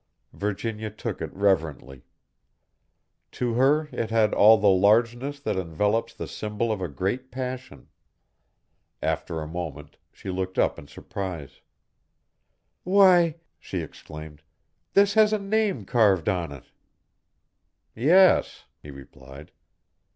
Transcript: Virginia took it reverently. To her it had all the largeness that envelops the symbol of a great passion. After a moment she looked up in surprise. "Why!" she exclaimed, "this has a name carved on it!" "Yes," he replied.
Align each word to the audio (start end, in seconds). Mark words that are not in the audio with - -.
Virginia 0.33 0.89
took 0.89 1.21
it 1.21 1.31
reverently. 1.31 2.01
To 3.33 3.53
her 3.53 3.87
it 3.91 4.09
had 4.09 4.33
all 4.33 4.57
the 4.57 4.67
largeness 4.67 5.39
that 5.41 5.57
envelops 5.57 6.15
the 6.15 6.27
symbol 6.27 6.71
of 6.71 6.81
a 6.81 6.87
great 6.87 7.29
passion. 7.29 7.87
After 9.03 9.41
a 9.41 9.47
moment 9.47 9.97
she 10.11 10.31
looked 10.31 10.57
up 10.57 10.79
in 10.79 10.87
surprise. 10.87 11.61
"Why!" 12.83 13.35
she 13.59 13.81
exclaimed, 13.81 14.41
"this 14.95 15.13
has 15.13 15.33
a 15.33 15.37
name 15.37 15.85
carved 15.85 16.27
on 16.27 16.51
it!" 16.51 16.71
"Yes," 17.95 18.65
he 18.81 18.89
replied. 18.89 19.51